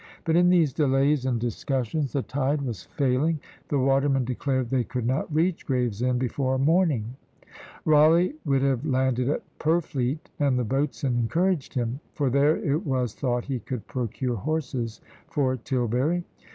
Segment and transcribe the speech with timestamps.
[0.23, 5.05] But in these delays and discussions, the tide was failing; the watermen declared they could
[5.05, 7.15] not reach Gravesend before morning;
[7.85, 13.13] Rawleigh would have landed at Purfleet, and the boatswain encouraged him; for there it was
[13.13, 16.23] thought he could procure horses for Tilbury.